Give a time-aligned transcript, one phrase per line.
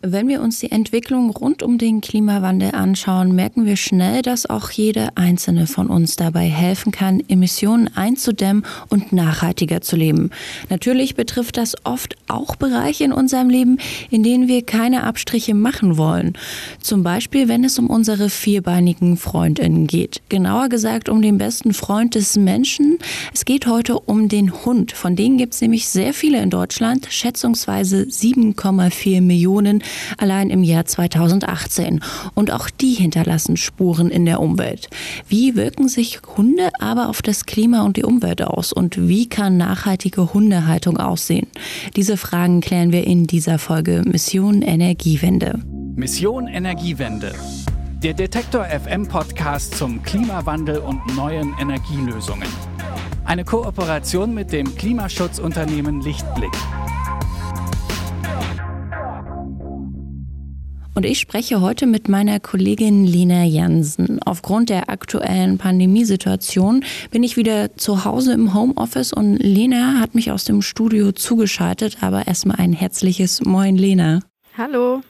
[0.00, 4.70] Wenn wir uns die Entwicklung rund um den Klimawandel anschauen, merken wir schnell, dass auch
[4.70, 10.30] jede einzelne von uns dabei helfen kann, Emissionen einzudämmen und nachhaltiger zu leben.
[10.70, 15.96] Natürlich betrifft das oft auch Bereiche in unserem Leben, in denen wir keine Abstriche machen
[15.96, 16.34] wollen.
[16.80, 20.22] Zum Beispiel, wenn es um unsere vierbeinigen Freundinnen geht.
[20.28, 22.98] Genauer gesagt um den besten Freund des Menschen.
[23.34, 24.92] Es geht heute um den Hund.
[24.92, 29.82] Von denen gibt es nämlich sehr viele in Deutschland, schätzungsweise 7,4 Millionen
[30.16, 32.00] allein im Jahr 2018.
[32.34, 34.88] Und auch die hinterlassen Spuren in der Umwelt.
[35.28, 38.72] Wie wirken sich Hunde aber auf das Klima und die Umwelt aus?
[38.72, 41.46] Und wie kann nachhaltige Hundehaltung aussehen?
[41.96, 45.60] Diese Fragen klären wir in dieser Folge Mission Energiewende.
[45.94, 47.32] Mission Energiewende.
[48.02, 52.48] Der Detektor FM Podcast zum Klimawandel und neuen Energielösungen.
[53.24, 56.52] Eine Kooperation mit dem Klimaschutzunternehmen Lichtblick.
[60.98, 64.20] Und ich spreche heute mit meiner Kollegin Lena Jansen.
[64.24, 70.32] Aufgrund der aktuellen Pandemiesituation bin ich wieder zu Hause im Homeoffice und Lena hat mich
[70.32, 71.98] aus dem Studio zugeschaltet.
[72.00, 74.22] Aber erstmal ein herzliches Moin, Lena.
[74.56, 75.02] Hallo.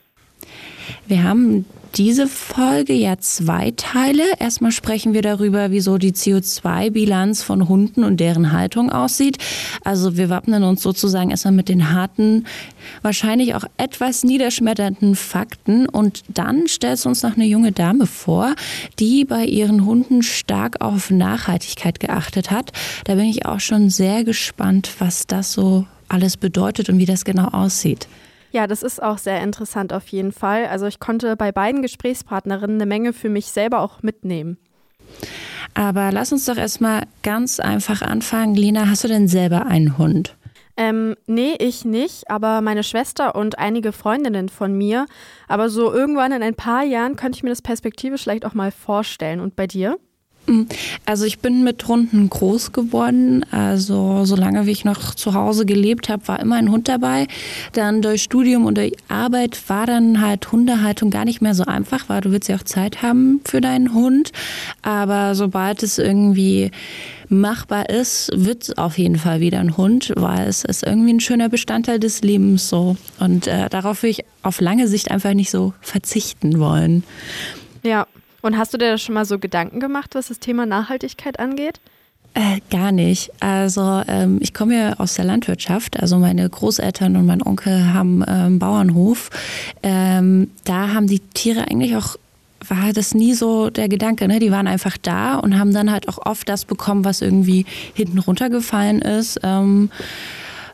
[1.06, 4.22] Wir haben diese Folge ja zwei Teile.
[4.38, 9.38] Erstmal sprechen wir darüber, wieso die CO2-Bilanz von Hunden und deren Haltung aussieht.
[9.84, 12.46] Also wir wappnen uns sozusagen erstmal mit den harten,
[13.02, 15.88] wahrscheinlich auch etwas niederschmetternden Fakten.
[15.88, 18.54] Und dann stellt uns noch eine junge Dame vor,
[18.98, 22.72] die bei ihren Hunden stark auf Nachhaltigkeit geachtet hat.
[23.04, 27.24] Da bin ich auch schon sehr gespannt, was das so alles bedeutet und wie das
[27.24, 28.08] genau aussieht.
[28.50, 30.66] Ja, das ist auch sehr interessant auf jeden Fall.
[30.66, 34.58] Also ich konnte bei beiden Gesprächspartnerinnen eine Menge für mich selber auch mitnehmen.
[35.74, 38.54] Aber lass uns doch erstmal ganz einfach anfangen.
[38.54, 40.34] Lena, hast du denn selber einen Hund?
[40.76, 45.06] Ähm, nee, ich nicht, aber meine Schwester und einige Freundinnen von mir.
[45.48, 48.70] Aber so irgendwann in ein paar Jahren könnte ich mir das perspektivisch vielleicht auch mal
[48.70, 49.40] vorstellen.
[49.40, 49.98] Und bei dir?
[51.04, 53.44] Also ich bin mit Hunden groß geworden.
[53.50, 57.26] Also solange wie ich noch zu Hause gelebt habe, war immer ein Hund dabei.
[57.72, 62.08] Dann durch Studium und durch Arbeit war dann halt Hundehaltung gar nicht mehr so einfach,
[62.08, 64.32] weil du willst ja auch Zeit haben für deinen Hund.
[64.82, 66.70] Aber sobald es irgendwie
[67.28, 71.20] machbar ist, wird es auf jeden Fall wieder ein Hund, weil es ist irgendwie ein
[71.20, 72.96] schöner Bestandteil des Lebens so.
[73.20, 77.04] Und äh, darauf will ich auf lange Sicht einfach nicht so verzichten wollen.
[77.82, 78.06] Ja,
[78.42, 81.80] und hast du dir da schon mal so Gedanken gemacht, was das Thema Nachhaltigkeit angeht?
[82.34, 83.32] Äh, gar nicht.
[83.40, 85.98] Also ähm, ich komme ja aus der Landwirtschaft.
[85.98, 89.30] Also meine Großeltern und mein Onkel haben ähm, einen Bauernhof.
[89.82, 92.16] Ähm, da haben die Tiere eigentlich auch
[92.66, 94.26] war das nie so der Gedanke.
[94.26, 94.40] Ne?
[94.40, 98.18] Die waren einfach da und haben dann halt auch oft das bekommen, was irgendwie hinten
[98.18, 99.90] runtergefallen ist ähm,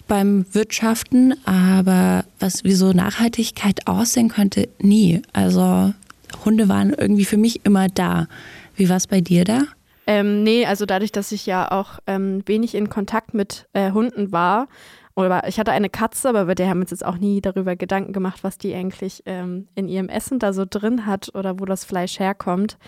[0.08, 1.34] beim Wirtschaften.
[1.46, 5.20] Aber was wie so Nachhaltigkeit aussehen könnte, nie.
[5.32, 5.92] Also
[6.44, 8.26] Hunde waren irgendwie für mich immer da.
[8.74, 9.62] Wie war es bei dir da?
[10.06, 14.32] Ähm, nee, also dadurch, dass ich ja auch ähm, wenig in Kontakt mit äh, Hunden
[14.32, 14.68] war,
[15.16, 17.76] oder ich hatte eine Katze, aber bei der haben wir uns jetzt auch nie darüber
[17.76, 21.64] Gedanken gemacht, was die eigentlich ähm, in ihrem Essen da so drin hat oder wo
[21.66, 22.78] das Fleisch herkommt.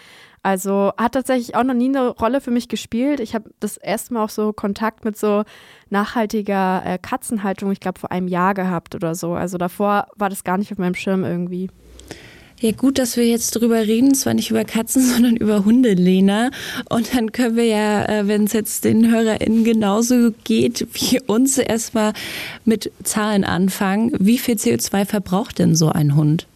[0.42, 3.20] Also hat tatsächlich auch noch nie eine Rolle für mich gespielt.
[3.20, 5.44] Ich habe das erste Mal auch so Kontakt mit so
[5.88, 9.34] nachhaltiger äh, Katzenhaltung, ich glaube, vor einem Jahr gehabt oder so.
[9.34, 11.70] Also davor war das gar nicht auf meinem Schirm irgendwie.
[12.58, 16.50] Ja, gut, dass wir jetzt drüber reden, zwar nicht über Katzen, sondern über Hunde, Lena.
[16.88, 21.58] Und dann können wir ja, äh, wenn es jetzt den HörerInnen genauso geht wie uns,
[21.58, 22.14] erstmal
[22.64, 24.12] mit Zahlen anfangen.
[24.18, 26.46] Wie viel CO2 verbraucht denn so ein Hund?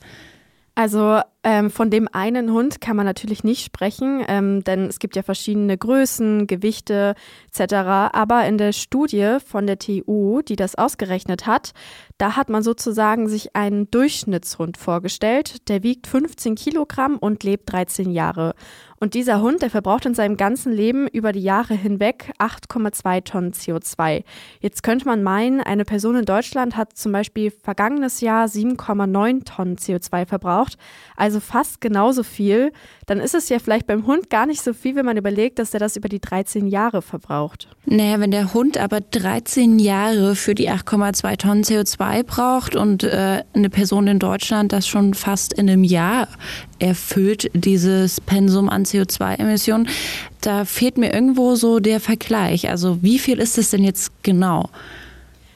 [0.75, 5.17] Also ähm, von dem einen Hund kann man natürlich nicht sprechen, ähm, denn es gibt
[5.17, 7.15] ja verschiedene Größen, Gewichte
[7.51, 7.75] etc.
[8.13, 11.73] Aber in der Studie von der TU, die das ausgerechnet hat,
[12.19, 15.69] da hat man sozusagen sich einen Durchschnittshund vorgestellt.
[15.71, 18.55] Der wiegt 15 Kilogramm und lebt 13 Jahre.
[19.03, 23.53] Und dieser Hund, der verbraucht in seinem ganzen Leben über die Jahre hinweg 8,2 Tonnen
[23.53, 24.25] CO2.
[24.61, 29.77] Jetzt könnte man meinen, eine Person in Deutschland hat zum Beispiel vergangenes Jahr 7,9 Tonnen
[29.77, 30.77] CO2 verbraucht,
[31.17, 32.73] also fast genauso viel.
[33.07, 35.73] Dann ist es ja vielleicht beim Hund gar nicht so viel, wenn man überlegt, dass
[35.73, 37.69] er das über die 13 Jahre verbraucht.
[37.87, 43.45] Naja, wenn der Hund aber 13 Jahre für die 8,2 Tonnen CO2 braucht und äh,
[43.53, 46.27] eine Person in Deutschland das schon fast in einem Jahr
[46.79, 49.89] erfüllt, dieses Pensum an CO2-Emissionen.
[50.41, 52.69] Da fehlt mir irgendwo so der Vergleich.
[52.69, 54.71] Also wie viel ist es denn jetzt genau?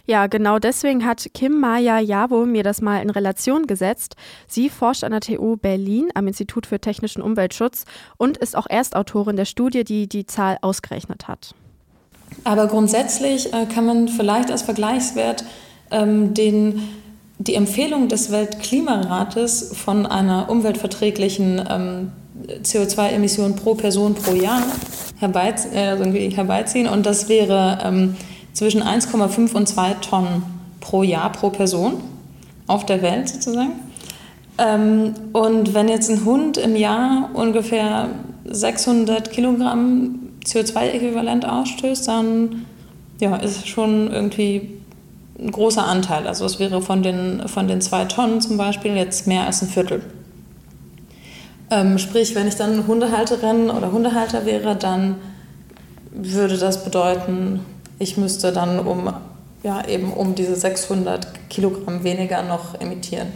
[0.07, 4.17] Ja, genau deswegen hat Kim Maya Javo mir das mal in Relation gesetzt.
[4.47, 7.85] Sie forscht an der TU Berlin am Institut für technischen Umweltschutz
[8.19, 11.55] und ist auch Erstautorin der Studie, die die Zahl ausgerechnet hat.
[12.45, 15.45] Aber grundsätzlich äh, kann man vielleicht als Vergleichswert
[15.91, 16.83] ähm, den
[17.39, 22.13] die Empfehlung des Weltklimarates von einer umweltverträglichen ähm,
[22.63, 24.63] CO2-Emission pro Person pro Jahr
[25.19, 26.89] herbeiz äh, herbeiziehen.
[26.89, 28.17] Und das wäre ähm,
[28.55, 30.43] zwischen 1,5 und 2 Tonnen
[30.81, 31.95] pro Jahr pro Person
[32.67, 33.73] auf der Welt sozusagen.
[34.57, 38.09] Ähm, und wenn jetzt ein Hund im Jahr ungefähr
[38.45, 42.67] 600 Kilogramm CO2-Äquivalent ausstößt, dann
[43.21, 44.71] ja, ist schon irgendwie
[45.39, 46.27] ein großer Anteil.
[46.27, 49.69] Also es wäre von den, von den zwei Tonnen zum Beispiel jetzt mehr als ein
[49.69, 50.03] Viertel.
[51.71, 55.17] Ähm, sprich, wenn ich dann Hundehalterin oder Hundehalter wäre, dann
[56.13, 57.61] würde das bedeuten,
[57.99, 59.13] ich müsste dann um,
[59.63, 63.29] ja, eben um diese 600 Kilogramm weniger noch emittieren.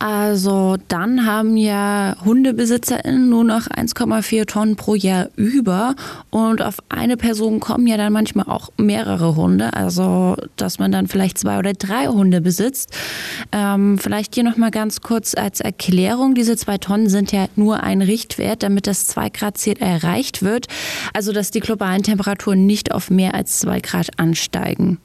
[0.00, 5.94] Also dann haben ja HundebesitzerInnen nur noch 1,4 Tonnen pro Jahr über
[6.30, 11.06] und auf eine Person kommen ja dann manchmal auch mehrere Hunde, also dass man dann
[11.06, 12.96] vielleicht zwei oder drei Hunde besitzt.
[13.52, 18.00] Ähm, vielleicht hier nochmal ganz kurz als Erklärung, diese zwei Tonnen sind ja nur ein
[18.00, 20.66] Richtwert, damit das 2 Grad Ziel erreicht wird,
[21.12, 24.98] also dass die globalen Temperaturen nicht auf mehr als 2 Grad ansteigen.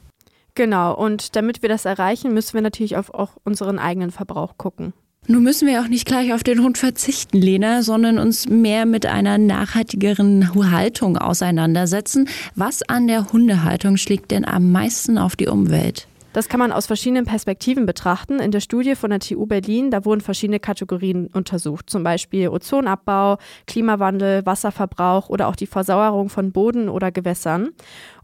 [0.56, 4.94] Genau, und damit wir das erreichen, müssen wir natürlich auf auch unseren eigenen Verbrauch gucken.
[5.28, 9.06] Nun müssen wir auch nicht gleich auf den Hund verzichten, Lena, sondern uns mehr mit
[9.06, 12.28] einer nachhaltigeren Haltung auseinandersetzen.
[12.54, 16.06] Was an der Hundehaltung schlägt denn am meisten auf die Umwelt?
[16.36, 18.40] Das kann man aus verschiedenen Perspektiven betrachten.
[18.40, 23.38] In der Studie von der TU Berlin, da wurden verschiedene Kategorien untersucht, zum Beispiel Ozonabbau,
[23.66, 27.70] Klimawandel, Wasserverbrauch oder auch die Versauerung von Boden oder Gewässern.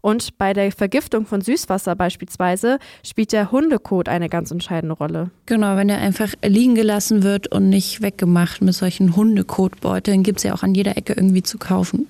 [0.01, 5.31] Und bei der Vergiftung von Süßwasser beispielsweise spielt der Hundekot eine ganz entscheidende Rolle.
[5.47, 10.43] Genau, wenn er einfach liegen gelassen wird und nicht weggemacht mit solchen Hundekotbeuteln, gibt es
[10.43, 12.07] ja auch an jeder Ecke irgendwie zu kaufen.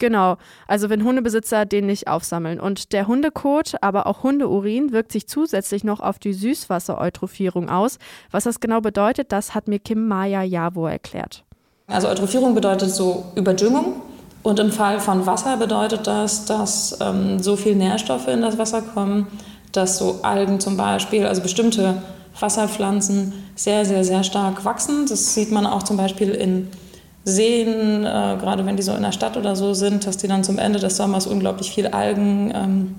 [0.00, 2.58] Genau, also wenn Hundebesitzer den nicht aufsammeln.
[2.58, 7.98] Und der Hundekot, aber auch Hundeurin wirkt sich zusätzlich noch auf die Süßwassereutrophierung aus.
[8.30, 11.44] Was das genau bedeutet, das hat mir Kim Maya Javo erklärt.
[11.86, 14.02] Also Eutrophierung bedeutet so Überdüngung.
[14.42, 18.80] Und im Fall von Wasser bedeutet das, dass ähm, so viel Nährstoffe in das Wasser
[18.80, 19.26] kommen,
[19.72, 22.00] dass so Algen zum Beispiel, also bestimmte
[22.38, 25.04] Wasserpflanzen sehr, sehr, sehr stark wachsen.
[25.06, 26.68] Das sieht man auch zum Beispiel in
[27.24, 30.44] sehen, äh, gerade wenn die so in der Stadt oder so sind, dass die dann
[30.44, 32.94] zum Ende des Sommers unglaublich viel Algen ähm,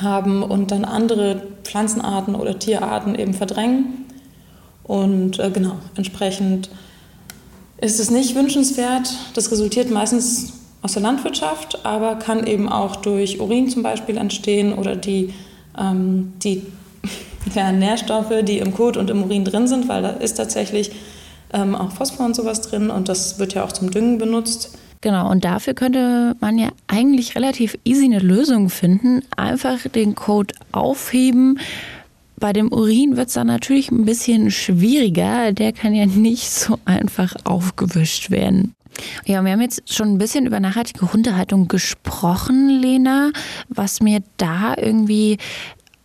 [0.00, 4.06] haben und dann andere Pflanzenarten oder Tierarten eben verdrängen.
[4.82, 6.70] Und äh, genau, entsprechend
[7.78, 9.12] ist es nicht wünschenswert.
[9.34, 14.72] Das resultiert meistens aus der Landwirtschaft, aber kann eben auch durch Urin zum Beispiel entstehen
[14.72, 15.32] oder die,
[15.78, 16.62] ähm, die
[17.54, 20.92] ja, Nährstoffe, die im Kot und im Urin drin sind, weil da ist tatsächlich
[21.52, 24.76] ähm, auch Phosphor und sowas drin und das wird ja auch zum Düngen benutzt.
[25.00, 29.22] Genau, und dafür könnte man ja eigentlich relativ easy eine Lösung finden.
[29.36, 31.60] Einfach den Code aufheben.
[32.38, 35.52] Bei dem Urin wird es dann natürlich ein bisschen schwieriger.
[35.52, 38.74] Der kann ja nicht so einfach aufgewischt werden.
[39.24, 43.30] Ja, wir haben jetzt schon ein bisschen über nachhaltige Hundehaltung gesprochen, Lena.
[43.68, 45.38] Was mir da irgendwie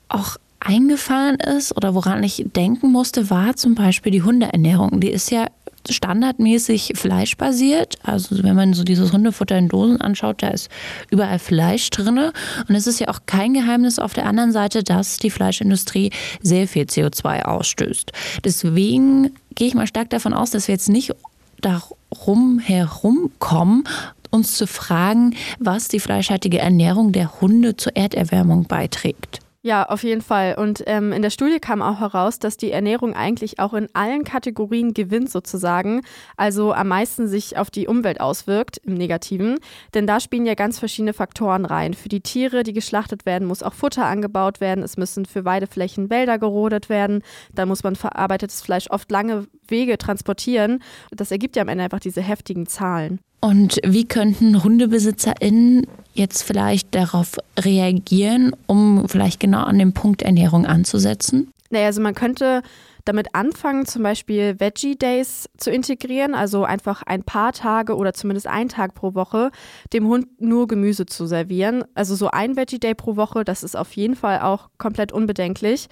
[0.09, 5.01] auch eingefallen ist oder woran ich denken musste, war zum Beispiel die Hundeernährung.
[5.01, 5.47] Die ist ja
[5.89, 7.97] standardmäßig fleischbasiert.
[8.03, 10.69] Also wenn man so dieses Hundefutter in Dosen anschaut, da ist
[11.09, 12.19] überall Fleisch drin.
[12.67, 16.11] Und es ist ja auch kein Geheimnis auf der anderen Seite, dass die Fleischindustrie
[16.41, 18.11] sehr viel CO2 ausstößt.
[18.45, 21.13] Deswegen gehe ich mal stark davon aus, dass wir jetzt nicht
[21.61, 23.83] darum herumkommen,
[24.30, 29.39] uns zu fragen, was die fleischhaltige Ernährung der Hunde zur Erderwärmung beiträgt.
[29.63, 30.56] Ja, auf jeden Fall.
[30.57, 34.23] Und ähm, in der Studie kam auch heraus, dass die Ernährung eigentlich auch in allen
[34.23, 36.01] Kategorien gewinnt sozusagen,
[36.35, 39.59] also am meisten sich auf die Umwelt auswirkt im Negativen.
[39.94, 41.94] Denn da spielen ja ganz verschiedene Faktoren rein.
[41.94, 44.83] Für die Tiere, die geschlachtet werden, muss auch Futter angebaut werden.
[44.83, 47.21] Es müssen für Weideflächen Wälder gerodet werden.
[47.53, 50.83] Dann muss man verarbeitetes Fleisch oft lange Wege transportieren.
[51.11, 53.19] Das ergibt ja am Ende einfach diese heftigen Zahlen.
[53.40, 60.68] Und wie könnten HundebesitzerInnen jetzt vielleicht darauf reagieren, um vielleicht genau an dem Punkt Ernährung
[60.68, 61.51] anzusetzen?
[61.71, 62.61] Naja, also man könnte
[63.06, 68.47] damit anfangen, zum Beispiel Veggie Days zu integrieren, also einfach ein paar Tage oder zumindest
[68.47, 69.51] einen Tag pro Woche
[69.94, 71.83] dem Hund nur Gemüse zu servieren.
[71.95, 75.87] Also so ein Veggie Day pro Woche, das ist auf jeden Fall auch komplett unbedenklich.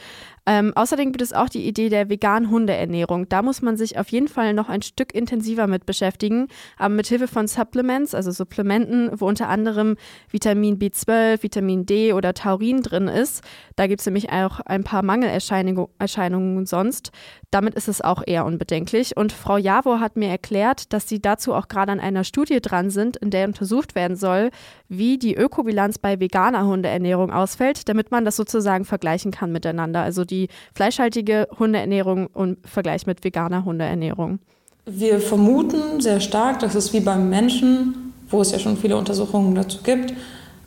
[0.50, 3.30] Ähm, außerdem gibt es auch die Idee der veganen Hundeernährung.
[3.30, 7.06] Da muss man sich auf jeden Fall noch ein Stück intensiver mit beschäftigen, aber mit
[7.06, 9.96] Hilfe von Supplements, also Supplementen, wo unter anderem
[10.32, 13.44] Vitamin B12, Vitamin D oder Taurin drin ist.
[13.76, 17.12] Da gibt es nämlich auch ein paar Mangelerscheinungen sonst.
[17.52, 19.18] Damit ist es auch eher unbedenklich.
[19.18, 22.90] Und Frau Javor hat mir erklärt, dass sie dazu auch gerade an einer Studie dran
[22.90, 24.52] sind, in der untersucht werden soll,
[24.88, 30.02] wie die Ökobilanz bei veganer Hundeernährung ausfällt, damit man das sozusagen vergleichen kann miteinander.
[30.02, 34.40] Also die fleischhaltige Hundeernährung im Vergleich mit veganer Hundeernährung.
[34.86, 39.56] Wir vermuten sehr stark, dass es wie beim Menschen, wo es ja schon viele Untersuchungen
[39.56, 40.14] dazu gibt,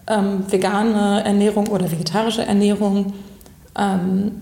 [0.09, 3.13] ähm, vegane Ernährung oder vegetarische Ernährung
[3.79, 4.33] ähm,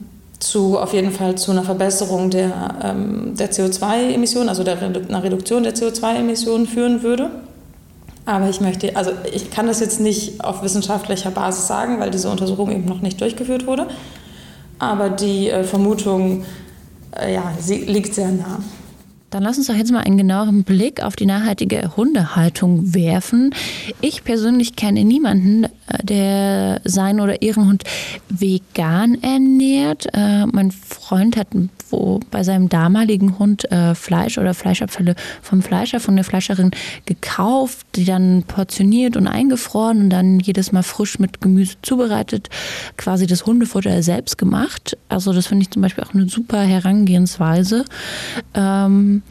[0.40, 5.62] zu auf jeden Fall zu einer Verbesserung der, ähm, der CO2-Emissionen, also der einer Reduktion
[5.62, 7.30] der CO2-Emissionen führen würde.
[8.26, 12.30] Aber ich möchte, also ich kann das jetzt nicht auf wissenschaftlicher Basis sagen, weil diese
[12.30, 13.86] Untersuchung eben noch nicht durchgeführt wurde.
[14.78, 16.44] Aber die äh, Vermutung,
[17.18, 18.60] äh, ja, liegt sehr nah.
[19.30, 23.54] Dann lass uns doch jetzt mal einen genaueren Blick auf die nachhaltige Hundehaltung werfen.
[24.00, 25.68] Ich persönlich kenne niemanden, äh,
[26.02, 27.84] der seinen oder ihren Hund
[28.28, 30.08] vegan ernährt.
[30.12, 31.54] Äh, mein Freund hat
[31.90, 36.70] wo bei seinem damaligen Hund äh, Fleisch oder Fleischabfälle vom Fleischer, von der Fleischerin
[37.06, 42.48] gekauft, die dann portioniert und eingefroren und dann jedes Mal frisch mit Gemüse zubereitet,
[42.96, 44.96] quasi das Hundefutter selbst gemacht.
[45.08, 47.84] Also das finde ich zum Beispiel auch eine super Herangehensweise.
[48.54, 49.22] Ähm,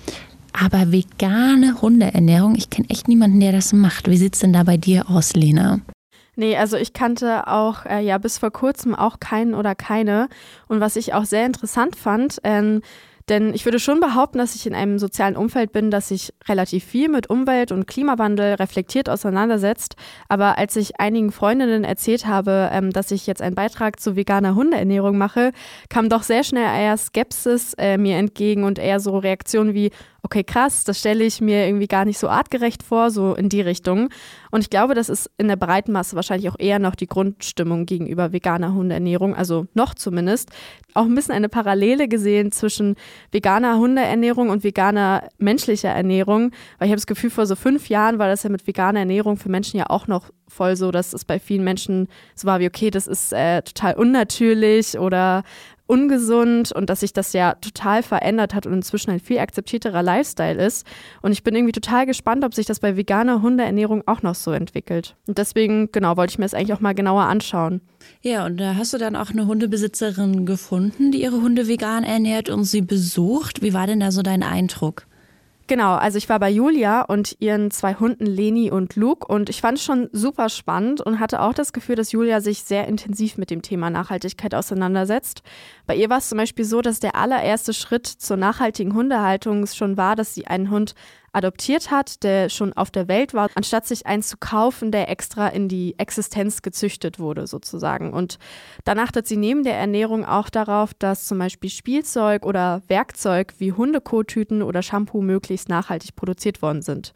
[0.53, 4.09] aber vegane Hundeernährung, ich kenne echt niemanden, der das macht.
[4.09, 5.79] Wie sieht es denn da bei dir aus, Lena?
[6.39, 10.29] Nee, also ich kannte auch äh, ja bis vor kurzem auch keinen oder keine.
[10.69, 12.81] Und was ich auch sehr interessant fand, ähm,
[13.27, 16.85] denn ich würde schon behaupten, dass ich in einem sozialen Umfeld bin, das sich relativ
[16.85, 19.97] viel mit Umwelt und Klimawandel reflektiert auseinandersetzt.
[20.29, 24.55] Aber als ich einigen Freundinnen erzählt habe, ähm, dass ich jetzt einen Beitrag zu veganer
[24.55, 25.51] Hundeernährung mache,
[25.89, 29.91] kam doch sehr schnell eher Skepsis äh, mir entgegen und eher so Reaktionen wie,
[30.29, 33.61] okay, krass, das stelle ich mir irgendwie gar nicht so artgerecht vor, so in die
[33.61, 34.09] Richtung.
[34.51, 37.87] Und ich glaube, das ist in der breiten Masse wahrscheinlich auch eher noch die Grundstimmung
[37.87, 40.51] gegenüber veganer Hundeernährung, also noch zumindest.
[40.93, 42.95] Auch ein bisschen eine Parallele gesehen zwischen
[43.31, 48.19] veganer Hundeernährung und veganer menschlicher Ernährung, weil ich habe das Gefühl, vor so fünf Jahren
[48.19, 51.25] war das ja mit veganer Ernährung für Menschen ja auch noch voll so, dass es
[51.25, 55.43] bei vielen Menschen so war wie, okay, das ist äh, total unnatürlich oder
[55.89, 60.63] ungesund und dass sich das ja total verändert hat und inzwischen ein viel akzeptierterer Lifestyle
[60.63, 60.85] ist.
[61.21, 64.51] Und ich bin irgendwie total gespannt, ob sich das bei veganer Hundeernährung auch noch so
[64.51, 65.15] entwickelt.
[65.25, 67.81] Und deswegen, genau, wollte ich mir das eigentlich auch mal genauer anschauen.
[68.21, 72.49] Ja, und da hast du dann auch eine Hundebesitzerin gefunden, die ihre Hunde vegan ernährt
[72.49, 73.63] und sie besucht.
[73.63, 75.07] Wie war denn da so dein Eindruck?
[75.69, 79.61] Genau, also ich war bei Julia und ihren zwei Hunden Leni und Luke und ich
[79.61, 83.37] fand es schon super spannend und hatte auch das Gefühl, dass Julia sich sehr intensiv
[83.37, 85.43] mit dem Thema Nachhaltigkeit auseinandersetzt.
[85.85, 89.95] Bei ihr war es zum Beispiel so, dass der allererste Schritt zur nachhaltigen Hundehaltung schon
[89.95, 90.95] war, dass sie einen Hund
[91.31, 95.47] adoptiert hat, der schon auf der Welt war, anstatt sich einen zu kaufen, der extra
[95.47, 98.13] in die Existenz gezüchtet wurde sozusagen.
[98.13, 98.39] Und
[98.83, 103.73] danach hat sie neben der Ernährung auch darauf, dass zum Beispiel Spielzeug oder Werkzeug wie
[103.73, 107.13] Hundekottüten oder Shampoo möglichst nachhaltig produziert worden sind.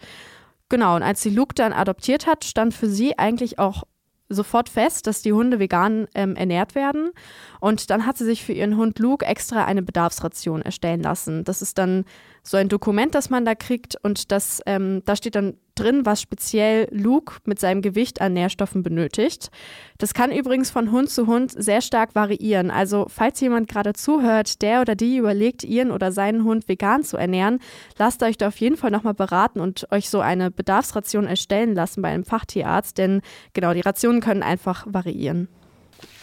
[0.69, 3.83] Genau, und als sie Luke dann adoptiert hat, stand für sie eigentlich auch
[4.29, 7.11] sofort fest, dass die Hunde vegan ähm, ernährt werden.
[7.59, 11.43] Und dann hat sie sich für ihren Hund Luke extra eine Bedarfsration erstellen lassen.
[11.43, 12.05] Das ist dann
[12.45, 16.21] so ein Dokument, das man da kriegt und das, ähm, da steht dann drin, was
[16.21, 19.49] speziell Luke mit seinem Gewicht an Nährstoffen benötigt.
[19.97, 22.69] Das kann übrigens von Hund zu Hund sehr stark variieren.
[22.69, 27.15] Also falls jemand gerade zuhört, der oder die überlegt, ihren oder seinen Hund vegan zu
[27.15, 27.59] ernähren,
[27.97, 32.01] lasst euch da auf jeden Fall nochmal beraten und euch so eine Bedarfsration erstellen lassen
[32.01, 33.21] bei einem Fachtierarzt, denn
[33.53, 35.47] genau, die Rationen können einfach variieren.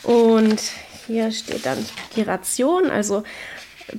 [0.02, 0.60] Und
[1.06, 1.78] hier steht dann
[2.14, 3.24] die Ration, also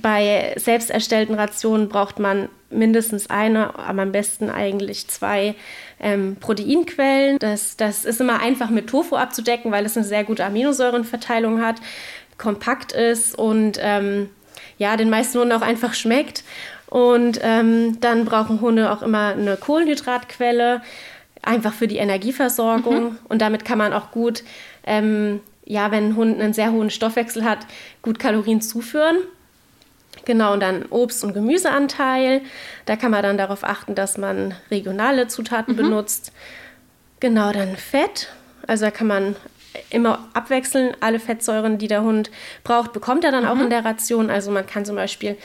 [0.00, 5.54] bei selbst erstellten Rationen braucht man mindestens eine, aber am besten eigentlich zwei
[6.00, 7.38] ähm, Proteinquellen.
[7.38, 11.76] Das, das ist immer einfach mit Tofu abzudecken, weil es eine sehr gute Aminosäurenverteilung hat,
[12.38, 14.30] kompakt ist und ähm,
[14.78, 16.44] ja, den meisten Hunden auch einfach schmeckt.
[16.88, 20.82] Und ähm, dann brauchen Hunde auch immer eine Kohlenhydratquelle,
[21.40, 23.04] einfach für die Energieversorgung.
[23.04, 23.18] Mhm.
[23.28, 24.44] Und damit kann man auch gut,
[24.84, 27.60] ähm, ja, wenn ein Hund einen sehr hohen Stoffwechsel hat,
[28.02, 29.16] gut Kalorien zuführen.
[30.24, 32.42] Genau, und dann Obst- und Gemüseanteil.
[32.86, 35.78] Da kann man dann darauf achten, dass man regionale Zutaten mhm.
[35.78, 36.32] benutzt.
[37.20, 38.28] Genau, dann Fett.
[38.66, 39.36] Also da kann man
[39.90, 40.96] immer abwechseln.
[41.00, 42.30] Alle Fettsäuren, die der Hund
[42.64, 43.50] braucht, bekommt er dann mhm.
[43.50, 44.30] auch in der Ration.
[44.30, 45.36] Also man kann zum Beispiel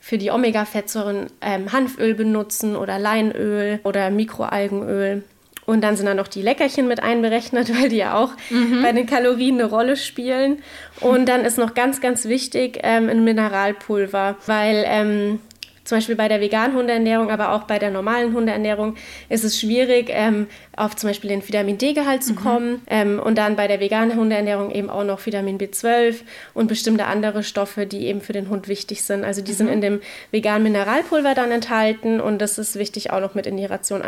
[0.00, 5.24] für die Omega-Fettsäuren ähm, Hanföl benutzen oder Leinöl oder Mikroalgenöl.
[5.66, 8.82] Und dann sind da noch die Leckerchen mit einberechnet, weil die ja auch mhm.
[8.82, 10.62] bei den Kalorien eine Rolle spielen.
[11.00, 15.40] Und dann ist noch ganz, ganz wichtig ähm, ein Mineralpulver, weil ähm,
[15.86, 18.96] zum Beispiel bei der veganen Hundeernährung, aber auch bei der normalen Hundeernährung
[19.28, 22.36] ist es schwierig, ähm, auf zum Beispiel den Vitamin D-Gehalt zu mhm.
[22.36, 22.82] kommen.
[22.88, 26.16] Ähm, und dann bei der veganen Hundeernährung eben auch noch Vitamin B12
[26.54, 29.24] und bestimmte andere Stoffe, die eben für den Hund wichtig sind.
[29.24, 29.56] Also die mhm.
[29.56, 30.00] sind in dem
[30.32, 34.06] veganen Mineralpulver dann enthalten und das ist wichtig auch noch mit in die Ration mhm.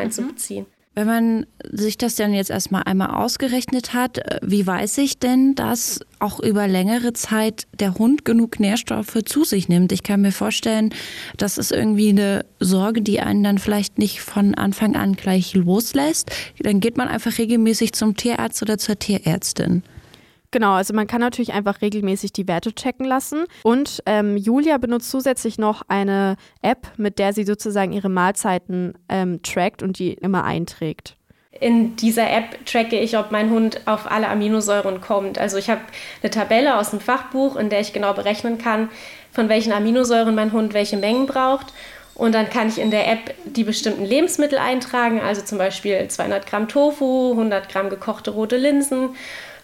[0.98, 5.54] Wenn man sich das dann jetzt erstmal einmal ausgerechnet hat, äh, wie weiß ich denn,
[5.54, 9.92] dass auch über längere Zeit der Hund genug Nährstoffe zu sich nimmt?
[9.92, 10.92] Ich kann mir vorstellen,
[11.36, 16.32] das ist irgendwie eine Sorge, die einen dann vielleicht nicht von Anfang an gleich loslässt.
[16.58, 19.84] Dann geht man einfach regelmäßig zum Tierarzt oder zur Tierärztin.
[20.50, 23.44] Genau, also man kann natürlich einfach regelmäßig die Werte checken lassen.
[23.64, 29.42] Und ähm, Julia benutzt zusätzlich noch eine App, mit der sie sozusagen ihre Mahlzeiten ähm,
[29.42, 31.16] trackt und die immer einträgt.
[31.60, 35.38] In dieser App tracke ich, ob mein Hund auf alle Aminosäuren kommt.
[35.38, 35.80] Also ich habe
[36.22, 38.90] eine Tabelle aus dem Fachbuch, in der ich genau berechnen kann,
[39.32, 41.66] von welchen Aminosäuren mein Hund welche Mengen braucht.
[42.14, 46.46] Und dann kann ich in der App die bestimmten Lebensmittel eintragen, also zum Beispiel 200
[46.46, 49.10] Gramm Tofu, 100 Gramm gekochte rote Linsen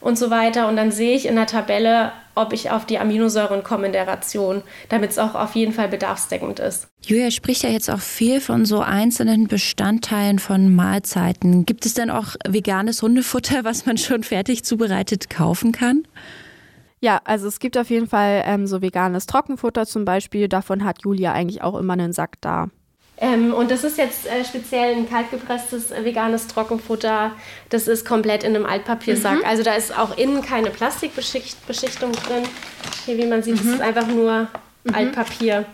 [0.04, 0.68] und so weiter.
[0.68, 4.06] Und dann sehe ich in der Tabelle, ob ich auf die Aminosäuren komme in der
[4.06, 6.88] Ration, damit es auch auf jeden Fall bedarfsdeckend ist.
[7.06, 11.64] Julia spricht ja jetzt auch viel von so einzelnen Bestandteilen von Mahlzeiten.
[11.64, 16.02] Gibt es denn auch veganes Hundefutter, was man schon fertig zubereitet kaufen kann?
[17.00, 20.48] Ja, also es gibt auf jeden Fall ähm, so veganes Trockenfutter zum Beispiel.
[20.48, 22.68] Davon hat Julia eigentlich auch immer einen Sack da.
[23.16, 27.32] Ähm, und das ist jetzt äh, speziell ein kaltgepresstes äh, veganes Trockenfutter.
[27.68, 29.38] Das ist komplett in einem Altpapiersack.
[29.38, 29.44] Mhm.
[29.44, 32.44] Also da ist auch innen keine Plastikbeschichtung drin.
[33.06, 33.74] Hier, wie man sieht, mhm.
[33.74, 34.48] ist einfach nur
[34.84, 34.94] mhm.
[34.94, 35.64] Altpapier.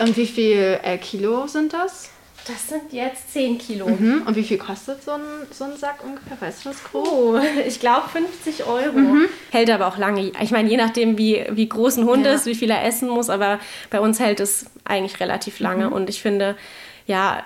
[0.00, 2.10] Und wie viel äh, Kilo sind das?
[2.48, 3.88] Das sind jetzt 10 Kilo.
[3.88, 4.22] Mhm.
[4.26, 6.40] Und wie viel kostet so ein, so ein Sack ungefähr?
[6.40, 7.06] Weißt du das grob?
[7.06, 8.98] Oh, ich glaube 50 Euro.
[8.98, 9.28] Mhm.
[9.50, 10.32] Hält aber auch lange.
[10.40, 12.32] Ich meine, je nachdem, wie, wie groß ein Hund ja.
[12.32, 15.88] ist, wie viel er essen muss, aber bei uns hält es eigentlich relativ lange.
[15.88, 15.92] Mhm.
[15.92, 16.56] Und ich finde,
[17.06, 17.42] ja,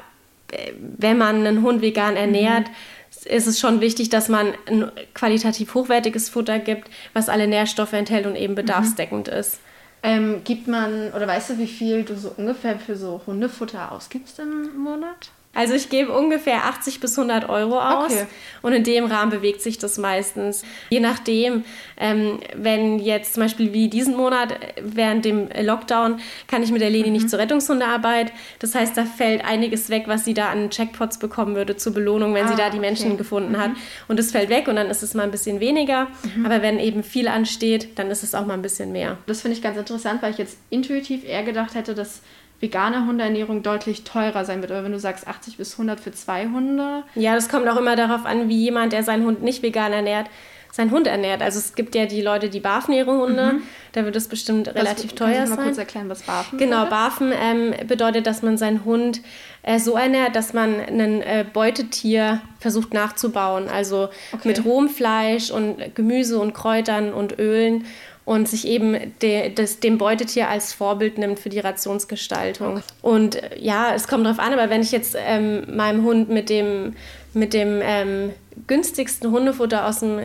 [0.79, 3.31] wenn man einen Hund vegan ernährt, mhm.
[3.37, 8.27] ist es schon wichtig, dass man ein qualitativ hochwertiges Futter gibt, was alle Nährstoffe enthält
[8.27, 8.57] und eben mhm.
[8.57, 9.59] bedarfsdeckend ist.
[10.03, 14.39] Ähm, gibt man, oder weißt du, wie viel du so ungefähr für so Hundefutter ausgibst
[14.41, 15.31] im Monat?
[15.55, 18.27] Also ich gebe ungefähr 80 bis 100 Euro aus okay.
[18.63, 20.63] und in dem Rahmen bewegt sich das meistens.
[20.89, 21.65] Je nachdem,
[21.99, 26.89] ähm, wenn jetzt zum Beispiel wie diesen Monat während dem Lockdown kann ich mit der
[26.89, 27.13] Leni mhm.
[27.13, 28.33] nicht zur Rettungshundearbeit.
[28.61, 32.33] Das heißt, da fällt einiges weg, was sie da an Checkpots bekommen würde zur Belohnung,
[32.33, 33.19] wenn ah, sie da die Menschen okay.
[33.19, 33.59] gefunden mhm.
[33.59, 33.71] hat.
[34.09, 36.09] Und das fällt weg und dann ist es mal ein bisschen weniger.
[36.35, 36.47] Mhm.
[36.47, 39.19] Aber wenn eben viel ansteht, dann ist es auch mal ein bisschen mehr.
[39.27, 42.23] Das finde ich ganz interessant, weil ich jetzt intuitiv eher gedacht hätte, dass
[42.63, 44.71] vegane Hundeernährung deutlich teurer sein wird.
[44.71, 47.03] Aber wenn du sagst 80 bis 100 für zwei Hunde.
[47.17, 50.29] Ja, das kommt auch immer darauf an, wie jemand, der seinen Hund nicht vegan ernährt,
[50.71, 51.43] seinen Hund ernährt.
[51.43, 53.55] Also es gibt ja die Leute, die barfen ihre Hunde.
[53.55, 53.63] Mhm.
[53.93, 55.37] Da wird es bestimmt das, relativ teuer sein.
[55.37, 59.21] Kannst du mal kurz erklären, was barfen Genau, barfen ähm, bedeutet, dass man seinen Hund
[59.63, 63.69] äh, so ernährt, dass man ein äh, Beutetier versucht nachzubauen.
[63.69, 64.49] Also okay.
[64.49, 67.85] mit rohem Fleisch und Gemüse und Kräutern und Ölen
[68.25, 72.81] und sich eben de, des, dem Beutetier als Vorbild nimmt für die Rationsgestaltung.
[73.01, 76.49] Und äh, ja, es kommt darauf an, aber wenn ich jetzt ähm, meinem Hund mit
[76.49, 76.95] dem,
[77.35, 78.31] mit dem ähm,
[78.67, 80.21] günstigsten Hundefutter aus dem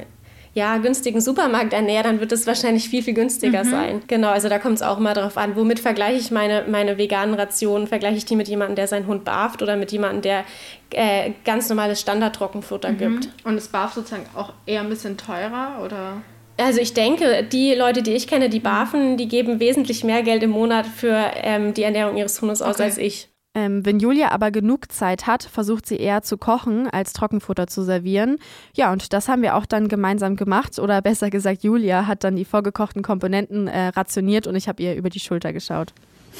[0.57, 3.69] ja, günstigen Supermarkt ernähre, dann wird es wahrscheinlich viel, viel günstiger mhm.
[3.69, 4.01] sein.
[4.07, 7.35] Genau, also da kommt es auch mal darauf an, womit vergleiche ich meine, meine veganen
[7.35, 7.85] Rationen?
[7.85, 10.45] Vergleiche ich die mit jemandem, der seinen Hund barft oder mit jemandem, der
[10.93, 12.97] äh, ganz normales Standardtrockenfutter mhm.
[12.97, 13.29] gibt?
[13.43, 16.23] Und ist Barf sozusagen auch eher ein bisschen teurer oder?
[16.57, 20.41] Also ich denke, die Leute, die ich kenne, die barfen, die geben wesentlich mehr Geld
[20.43, 22.83] im Monat für ähm, die Ernährung ihres Hundes aus okay.
[22.83, 23.29] als ich.
[23.57, 27.81] Ähm, wenn Julia aber genug Zeit hat, versucht sie eher zu kochen, als Trockenfutter zu
[27.81, 28.37] servieren.
[28.75, 30.77] Ja, und das haben wir auch dann gemeinsam gemacht.
[30.77, 34.95] Oder besser gesagt, Julia hat dann die vorgekochten Komponenten äh, rationiert und ich habe ihr
[34.95, 35.93] über die Schulter geschaut.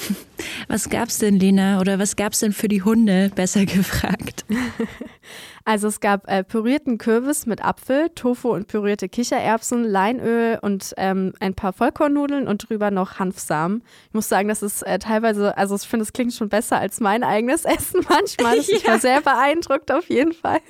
[0.67, 1.79] Was gab's denn, Lena?
[1.79, 4.45] Oder was gab's denn für die Hunde, besser gefragt?
[5.65, 11.33] Also es gab äh, pürierten Kürbis mit Apfel, Tofu und pürierte Kichererbsen, Leinöl und ähm,
[11.41, 13.83] ein paar Vollkornnudeln und drüber noch Hanfsamen.
[14.07, 17.01] Ich muss sagen, das ist äh, teilweise, also ich finde, es klingt schon besser als
[17.01, 18.55] mein eigenes Essen manchmal.
[18.55, 18.77] Das ja.
[18.77, 20.62] Ich war sehr beeindruckt auf jeden Fall.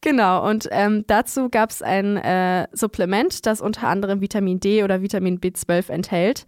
[0.00, 5.02] Genau, und ähm, dazu gab es ein äh, Supplement, das unter anderem Vitamin D oder
[5.02, 6.46] Vitamin B12 enthält.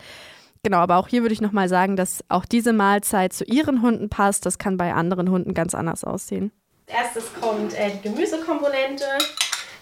[0.63, 4.11] Genau, aber auch hier würde ich nochmal sagen, dass auch diese Mahlzeit zu Ihren Hunden
[4.11, 4.45] passt.
[4.45, 6.53] Das kann bei anderen Hunden ganz anders aussehen
[6.91, 9.05] erstes kommt äh, die Gemüsekomponente.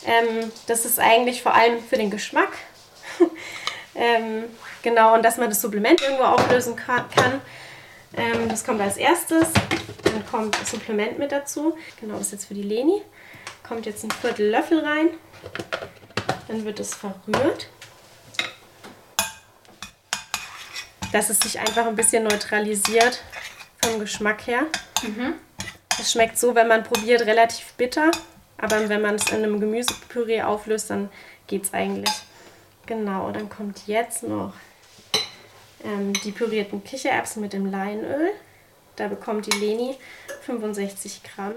[0.07, 2.53] Ähm, das ist eigentlich vor allem für den Geschmack.
[3.95, 4.45] ähm,
[4.83, 7.05] genau, und dass man das Supplement irgendwo auflösen kann.
[8.17, 9.49] Ähm, das kommt als erstes.
[10.05, 11.77] Dann kommt das Supplement mit dazu.
[12.01, 13.03] Genau, das ist jetzt für die Leni.
[13.67, 15.11] Kommt jetzt ein Viertel Löffel rein.
[16.47, 17.69] Dann wird es verrührt.
[21.13, 23.23] Dass es sich einfach ein bisschen neutralisiert
[23.83, 24.63] vom Geschmack her.
[25.03, 25.35] Mhm.
[26.01, 28.11] Es schmeckt so, wenn man probiert, relativ bitter.
[28.57, 31.11] Aber wenn man es in einem Gemüsepüree auflöst, dann
[31.47, 32.15] geht es eigentlich.
[32.87, 34.53] Genau, dann kommt jetzt noch
[35.85, 38.31] ähm, die pürierten Kichererbsen mit dem Leinöl.
[38.97, 39.97] Da bekommt die Leni
[40.43, 41.55] 65 Gramm.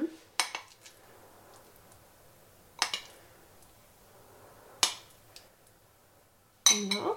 [6.69, 7.15] Genau.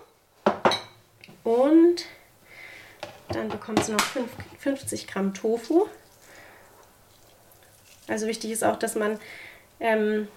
[1.44, 2.06] Und
[3.28, 4.04] dann bekommt sie noch
[4.58, 5.86] 50 Gramm Tofu.
[8.08, 9.18] Also wichtig ist auch, dass man
[9.80, 10.28] ähm,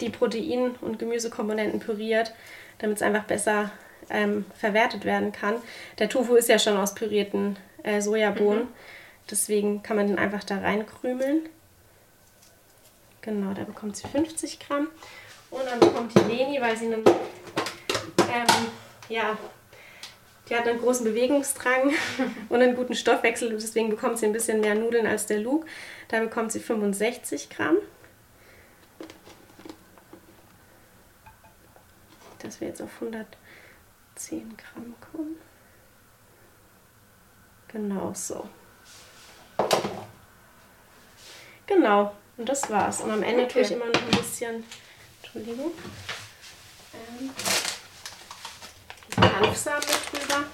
[0.00, 2.32] die Protein- und Gemüsekomponenten püriert,
[2.78, 3.70] damit es einfach besser
[4.10, 5.56] ähm, verwertet werden kann.
[5.98, 8.68] Der Tofu ist ja schon aus pürierten äh, Sojabohnen, mhm.
[9.30, 11.48] deswegen kann man den einfach da reinkrümeln.
[13.22, 14.88] Genau, da bekommt sie 50 Gramm.
[15.50, 18.66] Und dann bekommt die Leni, weil sie einen, ähm,
[19.08, 19.36] ja,
[20.48, 21.92] die hat einen großen Bewegungsdrang
[22.48, 25.66] und einen guten Stoffwechsel und deswegen bekommt sie ein bisschen mehr Nudeln als der Luke.
[26.08, 27.78] Da bekommt sie 65 Gramm.
[32.40, 35.36] Dass wir jetzt auf 110 Gramm kommen.
[37.68, 38.48] Genau so.
[41.66, 43.00] Genau, und das war's.
[43.00, 43.52] Und am Ende okay.
[43.52, 44.64] tue ich immer noch ein bisschen,
[45.22, 45.72] Entschuldigung,
[46.94, 47.30] ähm,
[49.40, 50.44] Hanfsamen mit drüber.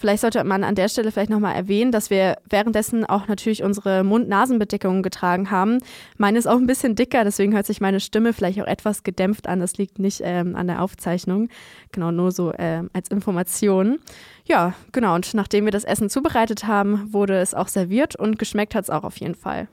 [0.00, 4.04] Vielleicht sollte man an der Stelle vielleicht nochmal erwähnen, dass wir währenddessen auch natürlich unsere
[4.04, 5.78] Mund-Nasen-Bedeckungen getragen haben.
[6.16, 9.48] Meine ist auch ein bisschen dicker, deswegen hört sich meine Stimme vielleicht auch etwas gedämpft
[9.48, 9.58] an.
[9.58, 11.48] Das liegt nicht ähm, an der Aufzeichnung.
[11.90, 13.98] Genau, nur so äh, als Information.
[14.44, 15.16] Ja, genau.
[15.16, 18.90] Und nachdem wir das Essen zubereitet haben, wurde es auch serviert und geschmeckt hat es
[18.90, 19.66] auch auf jeden Fall.